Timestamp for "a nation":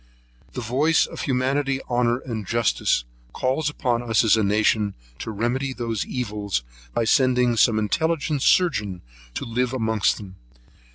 4.35-4.95